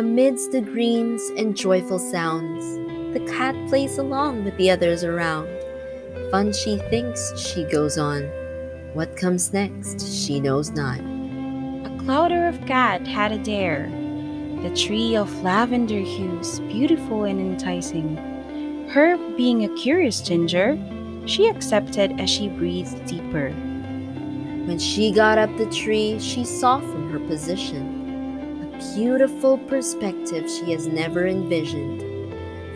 Amidst 0.00 0.52
the 0.52 0.62
greens 0.62 1.20
and 1.36 1.54
joyful 1.54 1.98
sounds, 1.98 2.64
the 3.12 3.22
cat 3.26 3.54
plays 3.68 3.98
along 3.98 4.44
with 4.44 4.56
the 4.56 4.70
others 4.70 5.04
around. 5.04 5.46
Fun 6.30 6.54
she 6.54 6.78
thinks, 6.88 7.38
she 7.38 7.64
goes 7.64 7.98
on. 7.98 8.22
What 8.94 9.18
comes 9.18 9.52
next, 9.52 10.10
she 10.10 10.40
knows 10.40 10.70
not. 10.70 11.00
A 11.00 11.94
clowder 12.02 12.48
of 12.48 12.64
cat 12.64 13.06
had 13.06 13.30
a 13.30 13.36
dare. 13.44 13.90
The 14.62 14.74
tree 14.74 15.16
of 15.16 15.42
lavender 15.42 16.00
hues, 16.00 16.60
beautiful 16.60 17.24
and 17.24 17.38
enticing. 17.38 18.16
Her 18.88 19.18
being 19.36 19.64
a 19.64 19.76
curious 19.76 20.22
ginger, 20.22 20.78
she 21.26 21.46
accepted 21.46 22.18
as 22.18 22.30
she 22.30 22.48
breathed 22.48 23.04
deeper. 23.04 23.50
When 24.64 24.78
she 24.78 25.12
got 25.12 25.36
up 25.36 25.54
the 25.58 25.70
tree, 25.70 26.18
she 26.20 26.46
saw 26.46 26.78
from 26.78 27.10
her 27.10 27.20
position 27.20 27.99
beautiful 28.94 29.58
perspective 29.58 30.48
she 30.48 30.72
has 30.72 30.86
never 30.86 31.26
envisioned. 31.26 32.00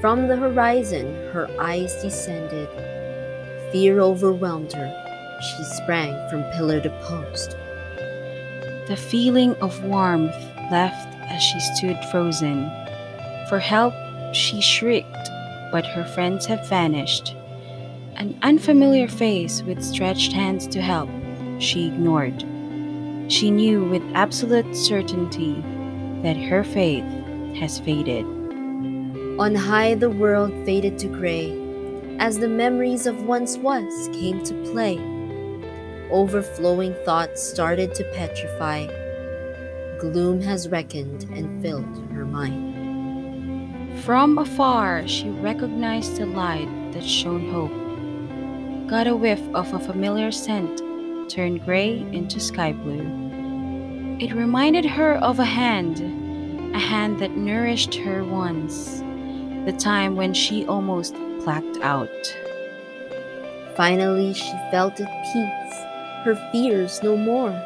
From 0.00 0.28
the 0.28 0.36
horizon, 0.36 1.14
her 1.32 1.48
eyes 1.60 1.94
descended. 2.02 2.68
Fear 3.70 4.00
overwhelmed 4.00 4.72
her. 4.72 5.38
She 5.40 5.64
sprang 5.64 6.14
from 6.30 6.42
pillar 6.52 6.80
to 6.80 6.90
post. 7.02 7.56
The 8.88 8.96
feeling 8.96 9.54
of 9.56 9.84
warmth 9.84 10.34
left 10.70 11.14
as 11.30 11.42
she 11.42 11.60
stood 11.60 11.98
frozen. 12.10 12.70
For 13.48 13.58
help, 13.58 13.94
she 14.34 14.60
shrieked, 14.60 15.28
but 15.70 15.86
her 15.86 16.04
friends 16.04 16.46
had 16.46 16.66
vanished. 16.66 17.36
An 18.16 18.38
unfamiliar 18.42 19.06
face 19.06 19.62
with 19.62 19.82
stretched 19.82 20.32
hands 20.32 20.66
to 20.68 20.80
help, 20.80 21.10
she 21.58 21.88
ignored. 21.88 22.44
She 23.28 23.50
knew 23.50 23.84
with 23.84 24.02
absolute 24.14 24.74
certainty 24.74 25.62
that 26.22 26.36
her 26.36 26.64
faith 26.64 27.04
has 27.56 27.80
faded. 27.80 28.24
On 29.38 29.54
high, 29.54 29.94
the 29.94 30.10
world 30.10 30.52
faded 30.64 30.98
to 30.98 31.08
gray 31.08 31.50
as 32.18 32.38
the 32.38 32.48
memories 32.48 33.06
of 33.06 33.22
once 33.22 33.56
was 33.56 34.08
came 34.12 34.42
to 34.44 34.54
play. 34.70 34.98
Overflowing 36.10 36.94
thoughts 37.06 37.42
started 37.42 37.94
to 37.94 38.04
petrify. 38.12 38.86
Gloom 39.98 40.42
has 40.42 40.68
reckoned 40.68 41.24
and 41.34 41.62
filled 41.62 42.10
her 42.12 42.26
mind. 42.26 44.00
From 44.00 44.36
afar, 44.36 45.08
she 45.08 45.30
recognized 45.30 46.16
the 46.16 46.26
light 46.26 46.68
that 46.92 47.04
shone 47.04 47.50
hope. 47.50 48.88
Got 48.90 49.06
a 49.06 49.16
whiff 49.16 49.40
of 49.54 49.72
a 49.72 49.78
familiar 49.78 50.30
scent, 50.30 50.82
turned 51.30 51.64
gray 51.64 52.00
into 52.12 52.40
sky 52.40 52.72
blue. 52.72 53.30
It 54.20 54.34
reminded 54.34 54.84
her 54.84 55.14
of 55.14 55.38
a 55.38 55.46
hand, 55.46 55.98
a 56.74 56.78
hand 56.78 57.20
that 57.20 57.38
nourished 57.38 57.94
her 57.94 58.22
once, 58.22 58.98
the 59.64 59.74
time 59.78 60.14
when 60.14 60.34
she 60.34 60.66
almost 60.66 61.14
blacked 61.42 61.78
out. 61.80 62.10
Finally, 63.78 64.34
she 64.34 64.52
felt 64.70 65.00
at 65.00 65.08
peace, 65.32 65.78
her 66.22 66.34
fears 66.52 67.02
no 67.02 67.16
more. 67.16 67.58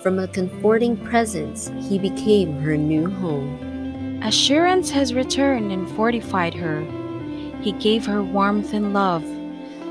From 0.00 0.18
a 0.18 0.26
comforting 0.26 0.96
presence, 0.96 1.70
he 1.86 1.98
became 1.98 2.58
her 2.62 2.78
new 2.78 3.10
home. 3.10 4.22
Assurance 4.22 4.88
has 4.88 5.12
returned 5.12 5.70
and 5.70 5.86
fortified 5.90 6.54
her. 6.54 6.80
He 7.60 7.72
gave 7.72 8.06
her 8.06 8.22
warmth 8.22 8.72
and 8.72 8.94
love, 8.94 9.22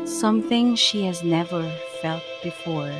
something 0.10 0.76
she 0.76 1.06
has 1.06 1.24
never 1.24 1.72
felt 2.02 2.24
before. 2.42 2.92